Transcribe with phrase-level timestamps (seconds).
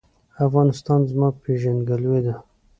[0.45, 2.33] افغانستان زما پیژندګلوي ده